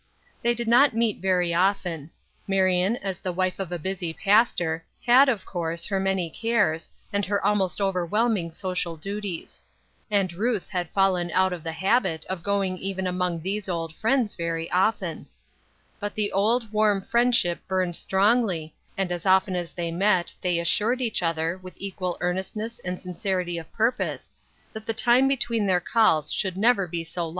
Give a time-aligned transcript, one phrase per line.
[0.41, 2.09] They did not meet very often.
[2.47, 7.23] Marion, as the wife of a busy pastor, had, of course, her many cares, and
[7.25, 9.61] her almost overwhelming social duties;
[10.09, 14.33] and Ruth had fallen out of the habit of going even among these old friends
[14.33, 15.27] very often.
[15.99, 21.01] But the old, warm friendship burned strongly, and as often as they met they assured
[21.01, 24.31] each other, with equal earnestness and sincerity of purpose,
[24.73, 27.29] that the time between their calls should never be so 40 UNWELCOME RESPONSIBILITIES.